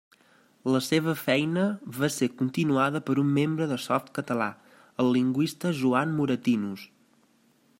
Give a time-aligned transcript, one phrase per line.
[0.75, 1.65] La seva feina
[1.97, 4.49] va ser continuada per un membre de Softcatalà,
[5.05, 6.89] el lingüista Joan Moratinos.